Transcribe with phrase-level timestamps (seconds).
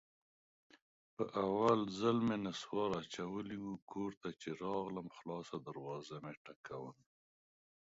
[1.15, 7.01] په اول ځل مې نصوار اچولي وو، کور ته چې راغلم خلاصه دروازه مې ټکوله.